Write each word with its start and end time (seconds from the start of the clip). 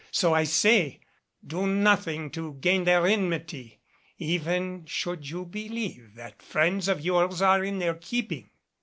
So 0.09 0.33
I 0.33 0.45
say, 0.45 0.99
do 1.45 1.67
nothing 1.67 2.31
to 2.31 2.55
gain 2.55 2.85
their 2.85 3.05
enmity, 3.05 3.81
even 4.17 4.83
should 4.87 5.29
you 5.29 5.45
believe 5.45 6.15
that 6.15 6.41
friends 6.41 6.87
of 6.87 7.01
yours 7.01 7.39
are 7.39 7.63
in 7.63 7.77
their 7.77 7.93
keeping." 7.93 8.49